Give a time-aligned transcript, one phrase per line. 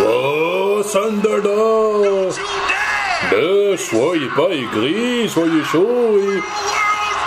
[0.00, 0.82] Oh,
[3.32, 6.40] Ne soyez pas aigris, soyez chauds et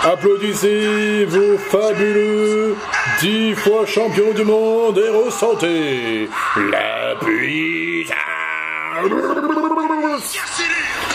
[0.08, 2.76] applaudissez vos fabuleux
[3.20, 6.28] dix fois champions du monde et ressentez
[6.70, 8.16] la puissance.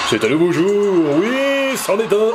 [0.10, 2.32] C'est un nouveau jour, oui, c'en est un.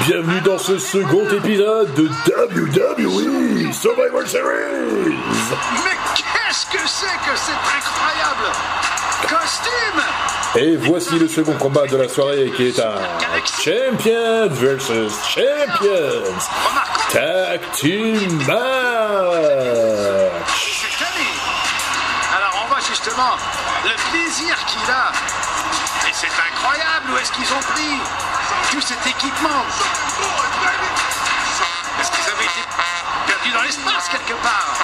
[0.00, 5.16] Bienvenue dans ce second épisode de WWE Survivor Series.
[5.84, 8.52] Mais qu'est-ce que c'est que c'est incroyable
[9.22, 10.02] Costume?
[10.54, 12.94] Et voici le second combat de la soirée qui est un
[13.44, 16.38] Champion versus Champions
[17.10, 18.54] Tag Team Match.
[22.36, 23.36] Alors on voit justement
[23.84, 25.10] le plaisir qu'il a.
[26.08, 27.98] Et c'est incroyable où est-ce qu'ils ont pris
[28.70, 29.64] tout cet équipement.
[32.00, 32.62] Est-ce qu'ils avaient été
[33.26, 34.74] perdus dans l'espace quelque part?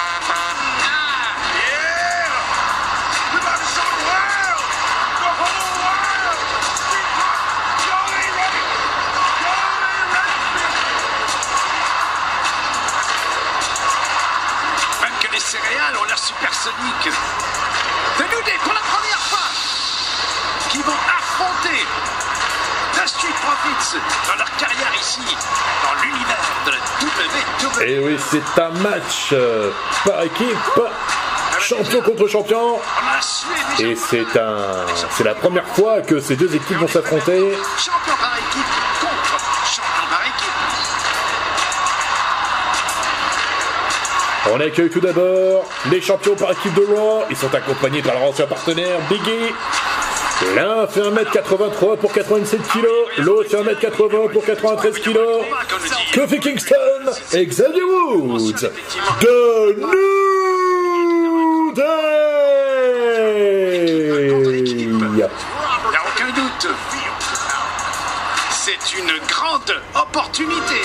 [15.01, 17.11] Même que les céréales ont l'air supersoniques.
[18.17, 18.73] New Day pour
[23.61, 25.19] Profits dans leur carrière ici,
[25.83, 26.77] dans l'univers de la
[27.79, 27.89] WWE.
[27.89, 29.71] Et oui, c'est un match euh,
[30.05, 30.57] par équipe,
[31.59, 32.79] champion contre champion.
[33.79, 37.55] Et c'est un, c'est la première fois que ces deux équipes vont s'affronter.
[37.77, 38.65] Champion par équipe
[38.99, 40.51] contre champion par équipe.
[44.53, 47.23] On accueille tout d'abord les champions par équipe de Raw.
[47.29, 49.53] Ils sont accompagnés par leur ancien partenaire Biggie.
[50.41, 52.85] L'un fait 1m83 pour 87 kg,
[53.19, 55.17] l'autre fait 1m80 pour 93 kg.
[56.13, 56.75] Kofi Kingston
[57.33, 58.69] et Xavier Woods
[59.21, 61.81] de New Day.
[65.15, 65.29] N'y a
[66.05, 66.67] aucun doute.
[68.51, 70.81] C'est une grande opportunité.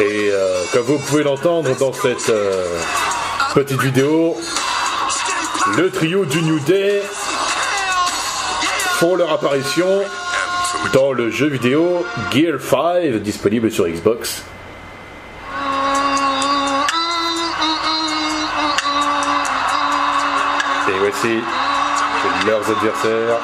[0.00, 2.78] Et euh, comme vous pouvez l'entendre dans cette euh,
[3.52, 4.36] petite vidéo,
[5.76, 7.02] le trio du New Day
[9.00, 10.02] font leur apparition
[10.92, 14.44] dans le jeu vidéo Gear 5 disponible sur Xbox.
[20.88, 21.40] Et voici
[22.46, 23.40] leurs adversaires.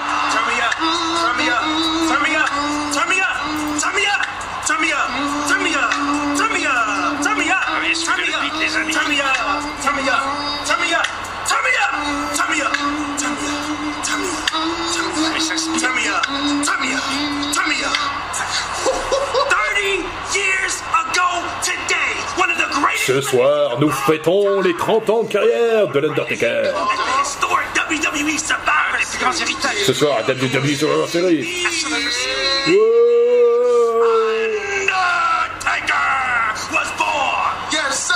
[23.14, 26.72] Ce soir, nous fêtons les 30 ans de carrière de l'Undertaker.
[29.86, 31.44] Ce soir, à WWE.
[35.54, 37.54] Undertaker was born.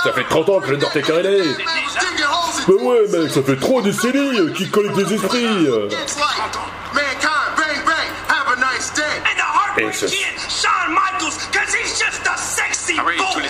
[0.03, 1.43] Ça fait 30 ans que l'Undertaker est né.
[2.67, 5.45] Bah ouais, mec, ça fait trop de séries qui collectent des esprits.
[5.45, 5.87] euh.
[9.77, 9.99] Mankind,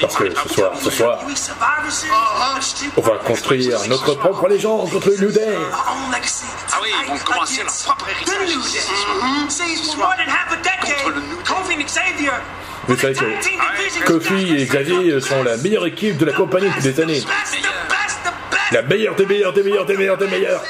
[0.00, 1.18] Parce que ce soir, ce soir,
[2.96, 5.56] on va construire notre propre légende contre le New Day.
[5.56, 8.54] Our own legacy Ah oui, ils vont commencer leur propre héritage.
[8.54, 9.48] New Day.
[9.48, 11.14] See, for more than half a decade,
[11.46, 12.30] Contre le New Day.
[12.86, 17.00] Vous savez que Kofi et Xavier sont la meilleure équipe de la compagnie depuis des
[17.00, 17.22] années.
[18.72, 20.62] La meilleure des meilleures des meilleures des meilleures des meilleures.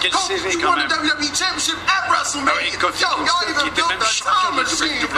[0.00, 0.88] Quel Kofi, CV you quand won même.
[0.88, 2.52] the WWE Championship at WrestleMania.
[2.52, 5.10] Ah oui, Kofi Yo, Kingston, y'all qui even était built même champion de WWE.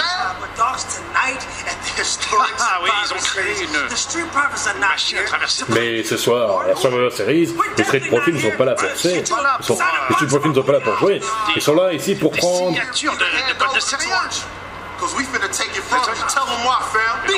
[2.58, 5.64] Ah oui, ils ont créé une machine à traverser.
[5.68, 9.22] Mais ce soir, à Survivor Series, les Street Profits ne sont pas là pour faire.
[9.60, 11.20] Ils sont, les Street Profits ne sont pas là pour jouer.
[11.54, 12.76] Ils sont là ici pour prendre.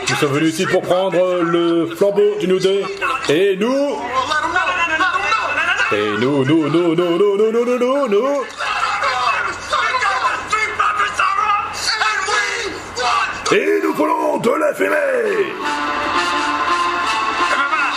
[0.06, 2.84] Ils sont venus ici pour prendre le flambeau du New Day.
[3.28, 3.98] Et nous,
[5.92, 8.44] Et nous, nous, nous, nous, nous, nous, nous, nous, nous, nous.
[13.52, 15.52] Et nous voulons de la fumée
[17.68, 17.92] voilà.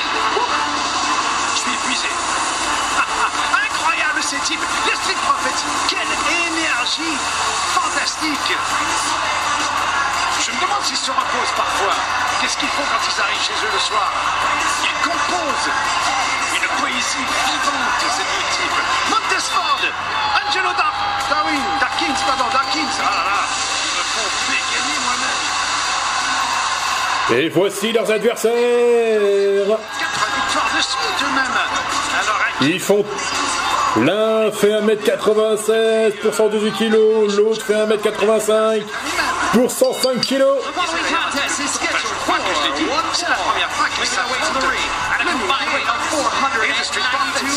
[1.56, 2.08] Je suis épuisé.
[3.66, 4.60] Incroyable ces types.
[4.86, 5.64] Les Street Profits.
[5.88, 6.14] Quelle
[6.52, 7.18] énergie
[7.74, 8.58] fantastique.
[10.42, 11.96] Je me demande s'ils se reposent parfois.
[12.42, 14.12] Qu'est-ce qu'ils font quand ils arrivent chez eux le soir?
[14.84, 16.37] Ils composent.
[16.78, 18.12] Une poésie vivante, deux
[18.52, 18.82] types.
[19.10, 19.82] Montesford,
[20.46, 20.94] Angelo Dar
[21.30, 22.94] Darwin, Darkins, pardon, Darkins.
[23.00, 23.40] Ah là là,
[23.84, 24.98] ils me font bégayer
[27.30, 27.44] moi-même.
[27.46, 28.52] Et voici leurs adversaires
[30.00, 31.58] Quatre victoires de suite eux-mêmes.
[32.22, 33.06] Alors, Ils font...
[33.98, 36.92] L'un fait 1m96 pour 118 kg,
[37.36, 38.84] l'autre fait 1m85
[39.54, 40.44] pour 105 kg.
[43.14, 45.87] C'est la première fois que ça à la combine weight of 492.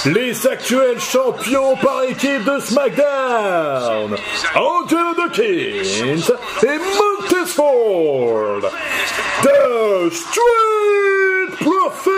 [0.06, 4.16] Les actuels champions par équipe de SmackDown,
[4.54, 6.32] Angelo Dawkins
[6.62, 8.62] et Montesford,
[9.42, 12.10] The Street Profits.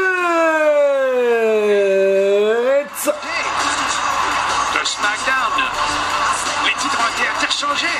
[4.74, 5.56] De SmackDown.
[6.64, 7.98] Les titres ont été interchangés.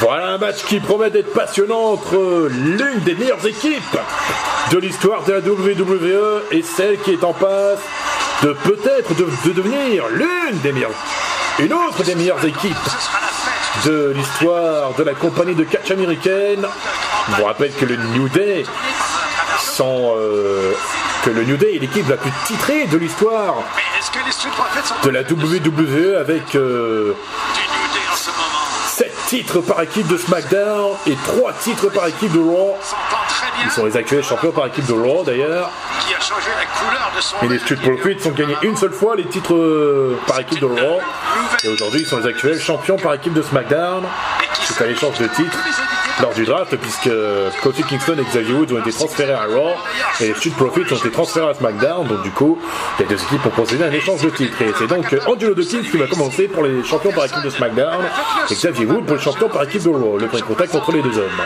[0.00, 3.98] Voilà un match qui promet d'être passionnant entre l'une des meilleures équipes
[4.72, 7.80] de l'histoire de la WWE et celle qui est en passe
[8.42, 10.90] de peut-être de, de devenir l'une des meilleures,
[11.58, 12.74] une autre des meilleures équipes
[13.84, 16.66] de l'histoire de la compagnie de catch américaine.
[17.28, 18.64] Je vous rappelle que le New Day
[19.58, 20.72] sont, euh,
[21.24, 23.56] que le New Day est l'équipe la plus titrée de l'histoire
[25.04, 27.14] de la WWE avec euh,
[29.30, 32.76] titres par équipe de SmackDown et 3 titres par équipe de Raw.
[33.64, 35.70] Ils sont les actuels champions par équipe de Raw d'ailleurs.
[37.40, 40.66] Et les Street Profits ont gagné une seule fois les titres euh, par équipe de
[40.66, 40.98] Raw.
[41.62, 44.02] Et aujourd'hui, ils sont les actuels champions par équipe de SmackDown.
[44.64, 45.58] C'est à l'échange de titres
[46.20, 47.10] lors du draft, puisque
[47.62, 49.70] Kofi Kingston et Xavier Woods ont été transférés à Raw
[50.20, 52.06] et les Street Profits ont été transférés à SmackDown.
[52.06, 52.58] Donc du coup,
[52.98, 54.60] les deux équipes ont procédé à un échange de titres.
[54.62, 58.04] Et c'est donc Angelo Dawkins qui va commencer pour les champions par équipe de SmackDown
[58.50, 60.18] et Xavier Woods pour les champions par équipe de Raw.
[60.18, 61.40] Le premier contact entre les deux hommes.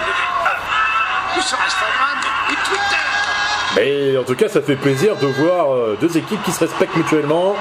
[3.77, 6.97] Mais en tout cas, ça fait plaisir de voir euh, deux équipes qui se respectent
[6.97, 7.57] mutuellement,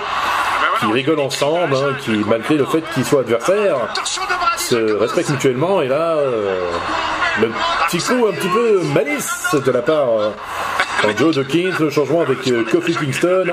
[0.80, 3.78] qui rigolent ensemble, hein, qui, malgré le fait qu'ils soient adversaires,
[4.58, 5.82] se respectent mutuellement.
[5.82, 6.70] Et là, euh,
[7.42, 7.52] le
[7.88, 10.32] petit coup un petit peu malice de la part euh,
[11.04, 11.36] de Joe
[11.80, 13.46] le changement avec euh, Kofi Kingston.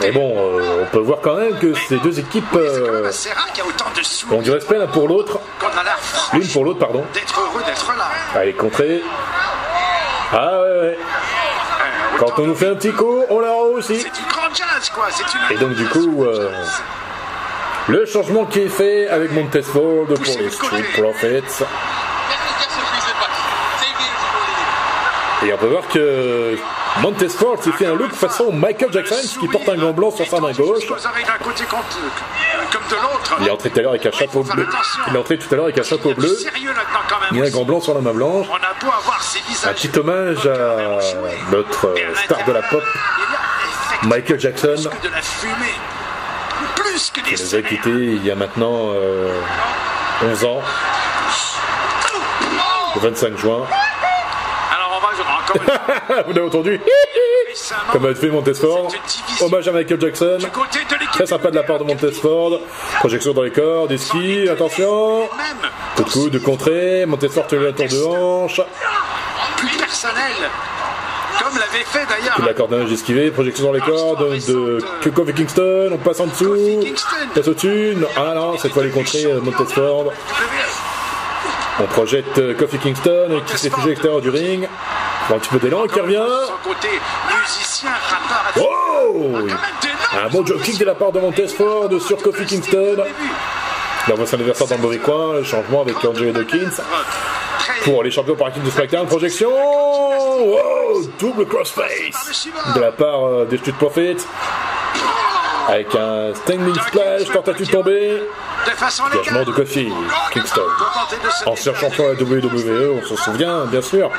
[0.00, 3.10] Mais bon, euh, on peut voir quand même que ces deux équipes euh,
[4.30, 5.38] ont du respect l'un pour l'autre,
[6.32, 7.04] l'une pour l'autre, pardon.
[8.34, 9.02] Allez, contrée.
[10.32, 10.98] Ah ouais, ouais.
[12.18, 14.04] Quand on nous fait un petit coup, on leur aussi.
[15.50, 16.50] Et donc, du coup, euh,
[17.88, 21.64] Le changement qui est fait avec Montesford pour les Street Profits.
[25.46, 26.56] Et on peut voir que
[27.00, 30.40] Montesford s'est fait un look façon Michael Jackson qui porte un gant blanc sur sa
[30.40, 30.86] main gauche.
[30.86, 31.00] L'autre.
[33.40, 34.66] Il est entré tout à l'heure avec un chapeau bleu.
[35.08, 36.36] Il est entré tout à l'heure avec un chapeau bleu.
[37.32, 38.46] Il a un gant blanc sur la main blanche.
[39.64, 40.98] Un petit hommage à
[41.52, 42.82] notre euh, star de la pop,
[44.04, 44.90] Michael Jackson,
[46.98, 49.32] qui nous a quittés il y a maintenant euh,
[50.24, 50.60] 11 ans,
[52.96, 53.66] le 25 juin.
[54.74, 56.22] Alors on va encore une fois.
[56.26, 56.80] Vous l'avez entendu
[57.92, 58.88] Comme a fait Montesford.
[59.40, 60.38] Hommage à Michael Jackson.
[61.12, 62.60] Très sympa de la part de Montesford.
[62.98, 65.28] Projection dans les corps, des skis, attention.
[66.12, 67.06] Coup de contrée.
[67.06, 68.60] Montesford te le tour de hanche.
[69.56, 70.34] plus personnel.
[71.38, 72.40] Comme l'avait fait d'ailleurs.
[72.44, 73.30] La corde d'un esquivé.
[73.30, 75.90] Projection dans les cordes de Kofi Kingston.
[75.92, 76.56] On passe en dessous.
[77.34, 77.96] Passe au-dessus.
[78.16, 80.12] Ah non, cette fois les contrées, euh, Montesford.
[81.80, 84.68] On projette euh, Kofi Kingston qui s'est figé à l'extérieur du ring.
[85.30, 86.22] Un petit peu d'élan qui revient.
[88.58, 89.36] Oh
[90.24, 92.96] Un bon job kick de la part de Montesford sur Kofi Kingston.
[94.06, 95.34] Il envoie son adversaire dans le mauvais coin.
[95.34, 96.82] Le changement avec Angelo Dawkins.
[97.84, 99.50] Pour les champions par équipe de SmackDown, projection
[100.38, 104.24] wow, Double crossface de la part euh, des Street Profits.
[105.68, 108.22] Avec un standing splash, tentative tombée.
[109.12, 109.92] Engagement de Kofi
[110.32, 110.62] Kingston.
[111.46, 114.10] Ancien champion à la WWE, on s'en souvient bien sûr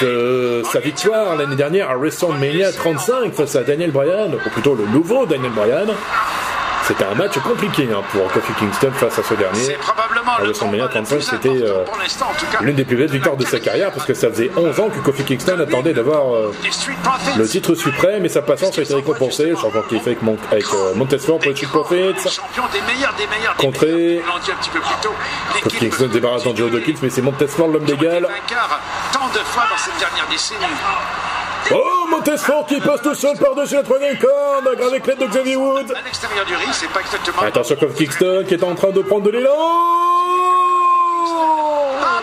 [0.00, 4.86] de sa victoire l'année dernière à WrestleMania 35 face à Daniel Bryan, ou plutôt le
[4.86, 5.88] nouveau Daniel Bryan.
[6.88, 9.60] C'était un match compliqué hein, pour Kofi Kingston face à ce dernier.
[9.60, 11.84] C'est probablement À le WrestleMania combat le 35, plus c'était euh,
[12.62, 14.98] l'une des plus belles victoires de sa carrière parce que ça faisait 11 ans que
[15.00, 16.50] Kofi Kingston attendait d'avoir euh,
[17.36, 19.50] le titre suprême et sa patience a été récompensée.
[19.50, 22.38] Le changement qu'il fait avec, Mon avec euh, Montesfort pour les Street Profits.
[23.58, 24.22] Contré.
[25.62, 27.96] Kofi Kingston se débarrasse d'Angelo Dawkins, mais c'est Montesfort l'homme dans
[30.30, 30.64] décennie.
[31.70, 35.92] Oh, Montesfort qui passe tout seul par-dessus la troisième corde avec l'aide de Xavier Woods.
[35.94, 37.42] À l'extérieur du ring, c'est pas exactement.
[37.42, 39.50] Attention, Kofi Kingston qui est en train de prendre de l'élan.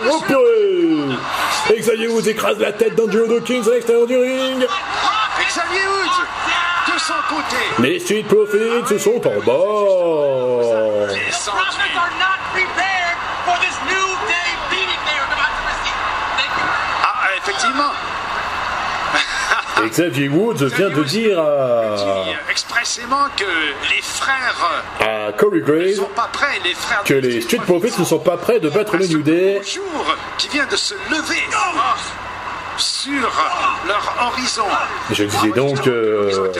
[0.08, 4.62] Oh purée Xavier Woods écrase la tête d'Angelo Dawkins à l'extérieur du ring.
[4.62, 11.12] Et Xavier Woods, de son côté, Les Street Profits se sont en bas.
[19.86, 25.64] Et Xavier Woods vient de dire à, dit expressément que les frères à Corey ne
[25.64, 28.68] Graves sont pas prêts, les frères que les Street Profits ne sont pas prêts de
[28.68, 29.60] battre le New Day.
[29.62, 29.84] jour
[30.38, 31.42] qui vient de se lever
[32.78, 33.12] sur
[33.86, 34.64] leur horizon.
[35.12, 36.52] Je disais donc euh.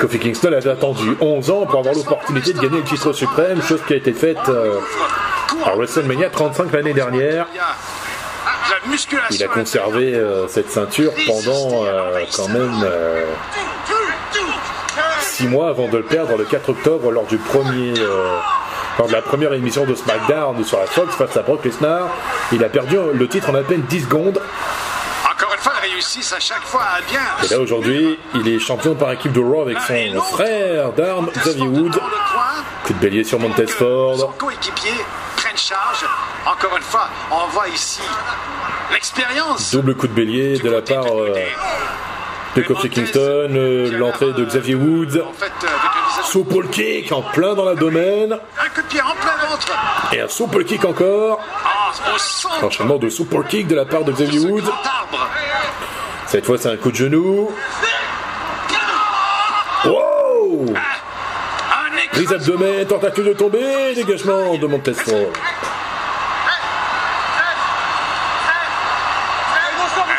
[0.00, 3.80] Kofi Kingston avait attendu 11 ans pour avoir l'opportunité de gagner le titre suprême, chose
[3.86, 4.78] qui a été faite euh,
[5.64, 7.46] à WrestleMania 35 l'année dernière.
[9.30, 12.84] Il a conservé euh, cette ceinture pendant euh, quand même
[15.20, 18.38] 6 mois avant de le perdre le 4 octobre lors du premier euh,
[18.98, 22.08] lors de la première émission de SmackDown sur la Fox face à Brock Lesnar.
[22.52, 24.40] Il a perdu le titre en à peine 10 secondes.
[25.24, 27.20] Encore une fois, ils réussissent à chaque fois à bien.
[27.44, 31.66] Et là aujourd'hui, il est champion par équipe de Raw avec son frère d'armes Xavier
[31.66, 31.98] Wood.
[32.84, 34.36] Coup de bélier sur Son Montesford.
[34.36, 34.92] coéquipier
[35.36, 36.04] prenne charge.
[36.46, 38.02] Encore une fois, on voit ici
[38.92, 39.72] l'expérience.
[39.72, 41.34] Double coup de bélier de la part euh,
[42.56, 43.20] de Kofi Kingston.
[43.20, 45.18] euh, L'entrée de Xavier Woods.
[45.18, 45.68] En fait, euh,
[46.24, 48.32] Super kick en plein dans l'abdomen.
[48.32, 49.66] un coup de en plein ventre.
[50.12, 51.40] Et un super kick encore.
[51.64, 51.92] Ah.
[52.64, 54.70] Enchaînement de super kick de la part de Xavier Ce Woods.
[56.26, 57.50] Cette fois, c'est un coup de genou.
[59.84, 60.74] Wow
[62.12, 65.32] Prise abdomen, tentative de tomber, dégagement de Montesfort.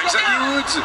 [0.08, 0.82] Xavier Woods.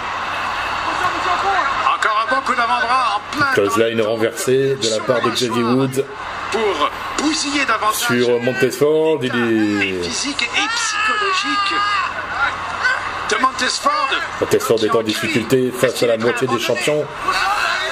[1.94, 6.04] Encore un bon coup d'avant-bras en plein Clothesline renversé de la part de Xavier Woods
[6.52, 9.18] pour bousiller davantage sur Montesford.
[9.22, 10.02] Il est...
[10.02, 11.74] physique et psychologique
[13.30, 14.08] de Montesford.
[14.40, 17.04] Montesford est en difficulté face à la moitié des champions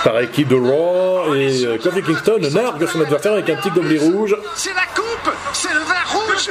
[0.04, 1.34] par équipe de Raw.
[1.34, 4.36] Et euh, Kofi Kingston nargue son adversaire avec un petit gobelet rouge.
[4.54, 6.50] C'est la coupe, c'est le rouge.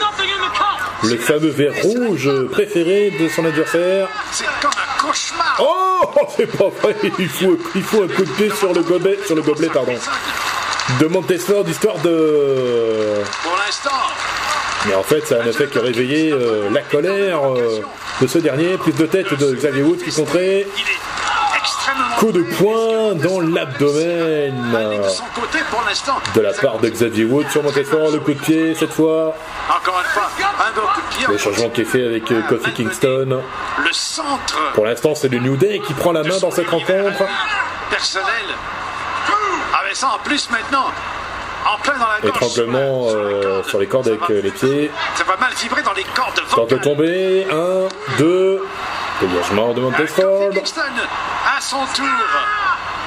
[1.03, 4.07] Le fameux verre rouge préféré de son adversaire.
[4.31, 5.61] C'est comme un cauchemar.
[5.61, 6.95] Oh, c'est pas vrai.
[7.19, 9.93] Il faut, il faut un coup de pied sur le gobelet, sur le gobelet pardon,
[10.99, 13.21] de Montesford histoire de.
[13.43, 13.89] Pour l'instant,
[14.87, 17.81] Mais en fait, ça n'a fait que réveiller euh, la colère euh,
[18.21, 18.77] de ce dernier.
[18.77, 20.67] Prise de tête de Xavier Woods qui comptait.
[22.17, 24.53] Coup de poing dans l'abdomen
[26.33, 28.11] de la part de Xavier Woods sur Montesford.
[28.11, 29.35] Le coup de pied cette fois.
[29.69, 31.25] Encore une fois, un bon coup de pied.
[31.29, 33.41] Le changement qui est fait avec euh, Kofi Kingston.
[33.83, 37.23] Le centre Pour l'instant, c'est le New Day qui prend la main dans cette rencontre.
[37.89, 38.25] personnel.
[39.81, 40.85] Avec ça en plus maintenant,
[41.65, 42.35] en plein dans la gorge.
[42.35, 44.91] Étranglement euh, sur les cordes avec euh, les pieds.
[45.15, 47.45] Ça va mal vibrer dans les cordes Tente de tomber.
[47.51, 48.61] 1, 2.
[49.21, 49.27] De.
[49.27, 50.81] Kofi Kingston,
[51.57, 52.05] à son tour,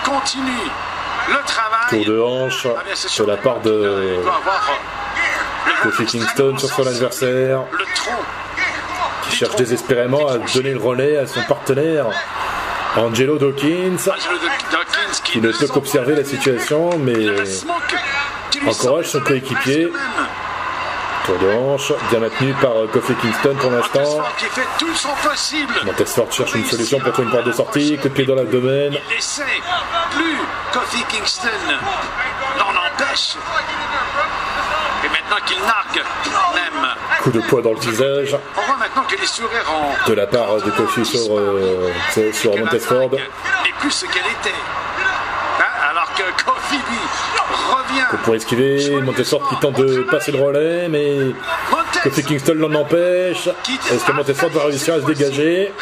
[0.05, 0.71] continue
[1.29, 1.89] le travail.
[1.91, 4.23] Tour de hanche Ah bien, de sûr la part de le
[5.83, 7.65] Kofi Kingston sur son adversaire.
[7.73, 8.13] Le tronc.
[9.23, 12.07] Qui cherche désespérément à donner le relais à son partenaire.
[12.97, 13.97] Angelo Dawkins.
[13.97, 14.39] Angelo
[14.73, 17.45] Dawkins Qui ne peut qu'observer la situation, mais Le
[18.61, 19.93] lui encourage son coéquipier.
[21.29, 24.01] Tour de hanche bien maintenu par euh, Kofi Kingston pour l'instant.
[24.01, 25.75] Montesford qui fait tout son possible.
[25.85, 27.99] Montesford cherche une solution pour trouver une porte de sortie.
[27.99, 28.93] Coup de pied dans l'abdomen.
[28.95, 28.99] Il.
[28.99, 30.39] Plus
[30.73, 31.49] Kofi Kingston
[32.59, 33.37] n'en empêche.
[35.05, 36.05] Et maintenant qu'il nargue
[36.55, 36.89] même.
[37.23, 39.65] Coup de poids dans le visage On voit maintenant que les sourires
[40.07, 41.93] de la part de Kofi sur, euh,
[42.33, 43.11] sur Montesford.
[43.11, 44.55] n'est plus ce qu'elle était.
[46.47, 48.05] Revient.
[48.25, 51.35] Pour esquiver, Montesford qui tente de passer le relais, mais
[52.03, 53.49] Kofi Kingston l'en empêche.
[53.91, 55.73] Est-ce que Montesford va réussir à se dégager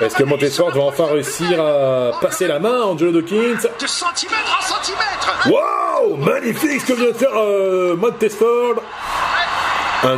[0.00, 4.58] Est-ce que Montesford va enfin réussir à passer la main à Angelo Dawkins de centimètre
[4.58, 5.48] en centimètre.
[5.48, 7.96] Wow Magnifique ce que vient de faire euh,
[10.02, 10.16] un,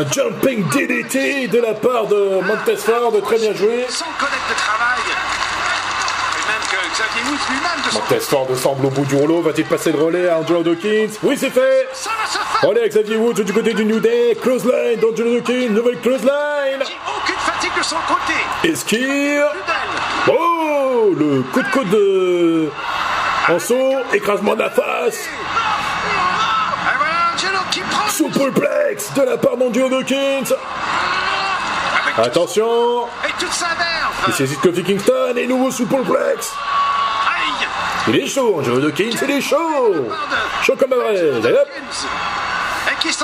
[0.00, 3.86] un jumping DDT de la part de Montesford, très bien joué.
[7.96, 9.42] Woods lui-même de son Montez Ford semble au bout du rouleau.
[9.42, 11.18] Va-t-il passer le relais à Angelo Dawkins?
[11.22, 11.88] Oui, c'est fait
[12.62, 14.36] Relais à Xavier Woods du côté du New Day.
[14.40, 15.70] Close line d'Angelo Dawkins.
[15.70, 16.82] Nouvelle close line.
[16.82, 18.34] Aucune fatigue de son côté.
[18.62, 19.46] Belle.
[20.28, 22.70] Oh Le coup de coude de...
[23.48, 23.98] En saut.
[24.12, 25.28] Écrasement de la face.
[28.10, 30.54] Superplex de la part d'Angelo Dawkins.
[32.02, 33.04] avec Attention.
[34.28, 36.54] Il saisit Kofi Kingston et nouveau Superplex.
[38.08, 40.06] Il est chaud, Angelo Dawkins, il est chaud
[40.62, 41.08] Chaud comme un vrai.
[41.18, 41.68] Allez, hop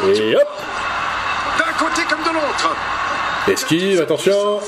[0.05, 0.49] Et Et hop
[1.59, 2.75] d'un côté comme de l'autre.
[3.49, 4.61] Esquive, attention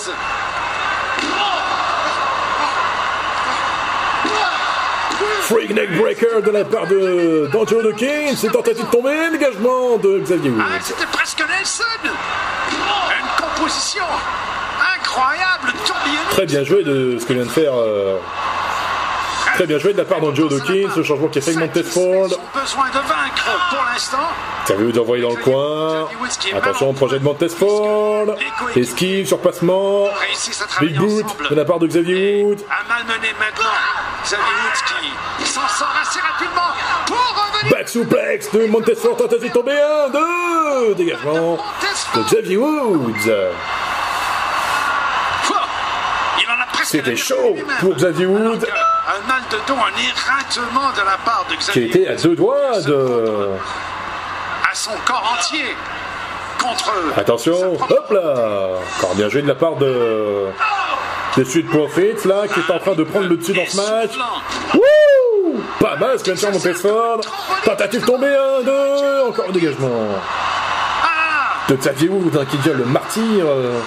[5.43, 8.35] Freak neck breaker de la part de d'Angelo Dawkins.
[8.37, 11.85] C'est tentative de tomber, dégagement de Xavier Ah, c'était presque Nelson.
[12.73, 14.05] Une composition
[14.99, 16.29] incroyable, tourbillonnée.
[16.31, 17.73] Très bien joué de ce que vient de faire.
[17.75, 18.17] euh,
[19.55, 20.91] Très bien joué de la part d'Angelo Dawkins.
[20.97, 22.29] Le changement qui est fait avec Montez Ford.
[22.29, 24.19] Son besoin de vaincre pour l'instant.
[24.65, 26.09] Xavier Woods envoyé dans le coin.
[26.57, 28.35] Attention, projet de Montez Ford.
[28.75, 30.09] Esquive, surpassement.
[30.81, 32.45] Big boot de la part de Xavier
[37.45, 37.77] revenir.
[37.77, 39.81] Back suplex de Montez Ford, tentative de tomber.
[40.07, 40.09] 1,
[40.89, 41.59] 2, dégagement
[42.17, 43.31] de Xavier Woods.
[46.85, 49.23] C'était chaud pour Xavier Alors
[49.55, 53.51] Un éreintement de la part de Qui Xavier était à deux doigts de.
[54.69, 55.77] à son corps entier
[56.61, 60.49] contre Attention, hop là Encore bien joué de la part de.
[61.37, 64.11] de Sud Profits là, qui est en train de prendre le dessus dans ce match.
[64.75, 66.93] Wouh Pas mal ce que vient de faire.
[67.65, 69.89] Tentative tombée, 1, 2, encore un dégagement.
[71.03, 73.23] Ah De Xavier Woods hein, qui devient le martyr.
[73.47, 73.79] euh.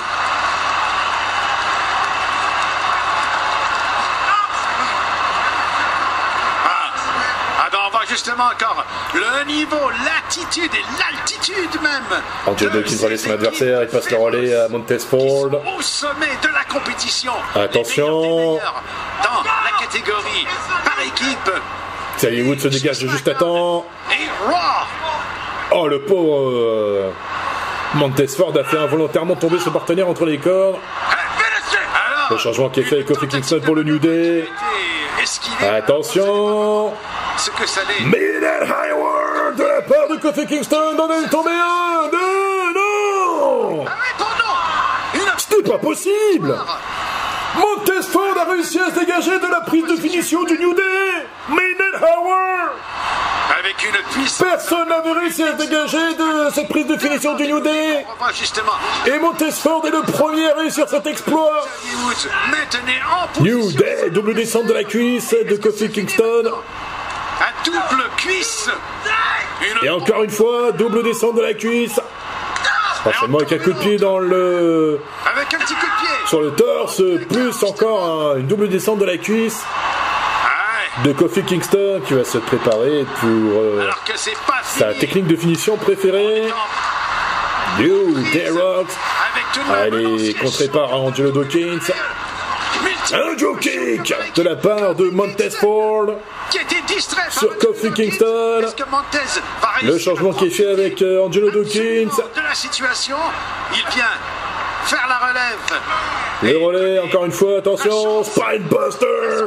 [7.60, 12.22] Ah ben on voit justement encore le niveau, l'attitude et l'altitude même.
[12.46, 15.50] Angelo Dawkins relais son adversaire, il passe le relais à Montez Ford.
[15.78, 17.32] Au sommet de la compétition.
[17.56, 18.22] Attention.
[18.22, 18.84] Les meilleurs des meilleurs
[19.24, 20.48] Dans la catégorie
[20.84, 21.52] par équipe.
[22.18, 23.86] Xavier Woods se dégage de juste à temps.
[25.72, 27.12] Oh le pauvre euh,
[27.94, 30.78] Montez Ford a fait involontairement tomber son partenaire entre les cordes.
[32.30, 34.50] Le changement qui est fait avec Kofi Kingston pour le New Day.
[35.62, 36.92] Attention
[37.38, 38.04] ce que ça l'est.
[38.06, 42.18] Midnight Highward de la part de Kofi Kingston dans une tombée 1, 2,
[42.76, 43.86] non.
[43.88, 46.56] Ah C'était pas possible.
[47.56, 50.82] Montez Ford a réussi à se dégager de la prise de finition du New Day.
[51.50, 52.72] Midnight Highward
[53.60, 54.48] avec une puissance.
[54.48, 58.06] Personne n'avait réussi à se dégager de cette prise de finition du New Day.
[59.06, 61.66] Et Montez Ford est le premier à réussir cet exploit.
[63.40, 63.72] New.
[63.72, 66.52] Day, double descente de la cuisse de Kofi Kingston.
[67.72, 68.70] Double cuisse.
[69.84, 72.00] Et encore une fois, double descente de la cuisse.
[73.06, 75.00] Enchaînement avec un coup de pied dans le...
[75.26, 76.16] avec un petit coup de pied.
[76.26, 78.04] sur le torse, plus encore
[78.34, 79.62] un- une double descente de la cuisse
[81.06, 84.94] de Kofi Kingston qui va se préparer pour euh, ouais, alors que c'est pas sa
[84.96, 86.44] technique de finition préférée.
[87.80, 88.88] New Day Rocks.
[89.32, 91.80] Avec tout de même un Elle est contrée par Angelo Dawkins.
[93.14, 96.08] Un Joe kick de la part de Montez Ford.
[96.50, 98.62] qui était distrait Sur Kofi Kingston.
[99.84, 102.10] Le changement qui est fait avec euh, Angelo Dawkins.
[102.36, 103.16] de la situation
[103.74, 104.06] il vient
[104.86, 105.82] faire la relève
[106.44, 109.46] Le relais, encore une fois, attention, Spinebuster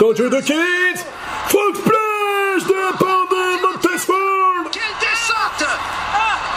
[0.00, 1.00] d'Angelo Dawkins.
[1.48, 4.70] Frog Splash de la part de Montez Ford.
[4.70, 5.68] quelle descente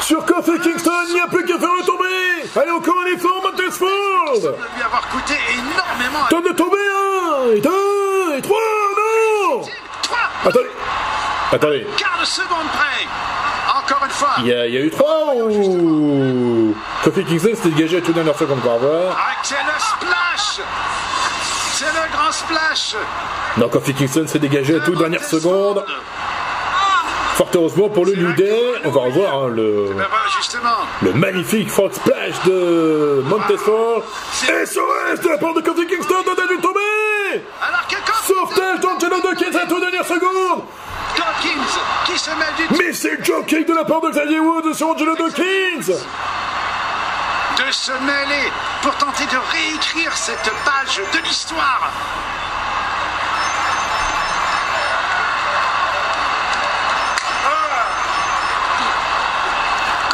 [0.02, 2.01] Sur Kofi Kingston, il n'y a plus qu'à faire le tomber.
[2.56, 4.34] Allez, encore un effort, Montez Ford.
[4.36, 9.62] de lui avoir coûté énormément Tente de tomber, un, et deux, et trois, non.
[10.04, 10.70] 3 Attendez,
[11.52, 13.08] attendez, quart de seconde près.
[13.78, 14.30] Encore une fois.
[14.40, 16.76] Il y a, il y a eu trois ou...
[17.04, 19.18] Kofi Kingston s'était dégagé à toute dernière seconde, on va voir.
[19.18, 20.66] Ah, c'est le splash.
[21.74, 22.96] C'est le grand splash.
[23.58, 25.86] Non, Kofi Kingston s'est dégagé à toute dernière seconde.
[27.42, 28.54] Fort heureusement pour le New Day,
[28.86, 34.04] on va revoir hein, le, Ben voilà, justement le magnifique frog splash de Montesfort.
[34.32, 36.22] SOS de la part de Kofi Kingston,
[36.62, 40.62] tombée alors que quand Sauvetage d'Angelo Dawkins à toute dernière seconde
[41.18, 44.40] Dawkins qui se met du Mais c'est le joe kick de la part de Xavier
[44.40, 45.96] Wood sur Angelo Dawkins
[47.58, 48.52] de se mêler
[48.84, 51.92] pour tenter de réécrire cette page de l'histoire.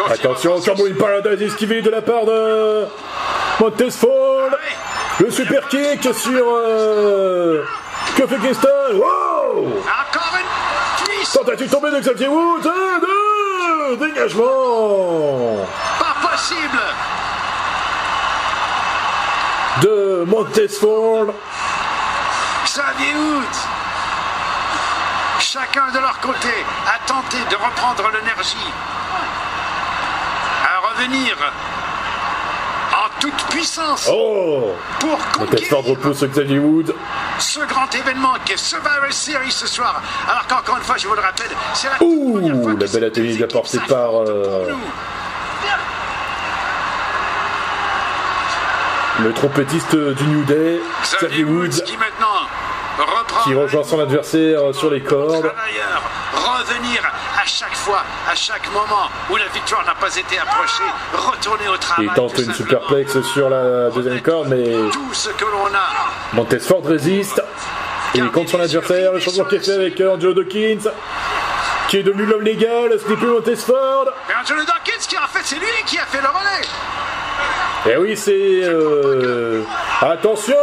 [0.10, 2.88] Attention, Cowboy Paradise esquivé de la part de
[3.60, 4.52] Montesfort
[5.20, 7.64] Le super kick sur euh,
[8.16, 8.68] Que fait Kingston?
[8.94, 11.34] Wow Encore une puissance.
[11.46, 12.62] Tentative tombée de Xavier Woods?
[12.68, 15.68] Un, deux, dégagement
[16.00, 16.80] Pas possible.
[19.82, 21.28] de Montesford.
[22.66, 23.60] Xavier Woods.
[25.40, 26.50] Chacun de leur côté
[26.88, 28.58] a tenté de reprendre l'énergie,
[30.98, 31.36] à revenir
[32.94, 36.94] en toute puissance Oh pour conquérir Xavier Woods.
[37.40, 40.02] ce grand événement qui est Survivor Series ce soir.
[40.28, 42.92] Alors qu'encore une fois, je vous le rappelle, c'est la Ouh, première fois la que
[42.92, 44.72] belle deux atterrisse équipes apportée par, euh.
[49.20, 52.48] Le trompettiste du New Day, Xavier Woods, qui maintenant
[53.00, 55.52] reprend qui rejoint son adversaire sur les cordes.
[56.34, 57.02] revenir
[57.58, 62.06] chaque fois, à chaque moment où la victoire n'a pas été approchée, retourner au travail.
[62.06, 62.82] Il tente une simplement.
[62.82, 66.34] superplex sur la deuxième corde, mais Tout ce que l'on a.
[66.34, 67.42] Montesford résiste.
[68.14, 70.92] Il compte son adversaire, le changement qui est fait avec Angelo Dawkins,
[71.90, 74.06] qui est devenu l'homme légal, ce n'est plus Montesford.
[74.30, 77.92] Et Angelo Dawkins, qui en fait, c'est lui qui a fait le relais.
[77.92, 78.62] Et oui, c'est...
[78.66, 79.64] Euh...
[80.02, 80.54] Attention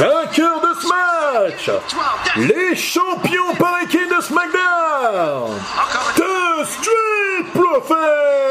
[0.00, 1.70] Vainqueur de ce match
[2.38, 5.60] Les champions par équipe de SmackDown
[6.16, 8.50] The Street Profits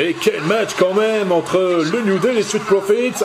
[0.00, 3.22] Mais quel match quand même entre le New Day et les Street Profits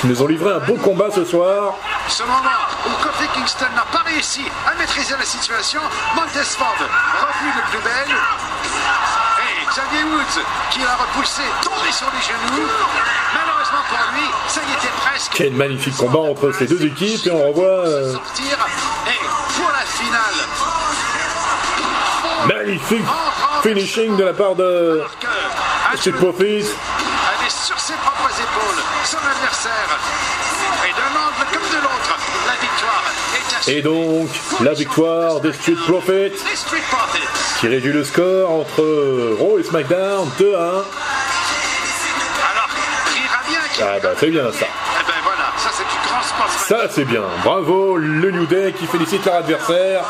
[0.00, 1.74] qui nous ont livré un beau combat ce soir.
[2.06, 5.80] Ce moment où Kofi Kingston n'a pas réussi à maîtriser la situation,
[6.14, 8.16] Montesford revenu de plus belle.
[9.40, 12.68] Et Xavier Woods qui l'a repoussé, tombé sur les genoux.
[13.34, 15.32] Malheureusement pour lui, ça y était presque.
[15.34, 18.14] Quel magnifique combat entre ces deux équipes et on revoit euh.
[18.14, 20.34] Et pour la finale,
[22.46, 23.06] magnifique
[23.62, 25.02] finishing de la part de
[25.96, 29.98] sur ses propres épaules son adversaire.
[30.84, 33.78] Et d'un angle comme de l'autre, la victoire est assurée.
[33.78, 34.28] Et donc
[34.60, 36.32] la victoire des Street Profits
[37.60, 38.82] qui réduit le score entre
[39.38, 40.62] Raw et SmackDown 2 à 1.
[40.62, 40.84] Alors,
[43.14, 44.66] rira bien Ah bah c'est bien ça.
[44.66, 46.68] Eh ben voilà, ça c'est du grand sportsmanship.
[46.68, 47.22] Ça c'est bien.
[47.44, 50.04] Bravo le New Day qui félicite leur adversaire.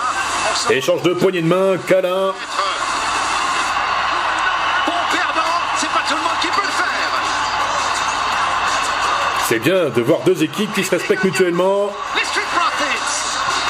[0.54, 2.34] Sent Échange de poignées de main, câlin.
[9.52, 11.90] C'est bien de voir deux équipes qui se respectent mutuellement.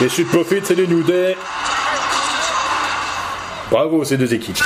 [0.01, 0.73] Les Street Profits.
[0.73, 1.37] Et les New Day.
[3.69, 4.63] Bravo ces deux équipes.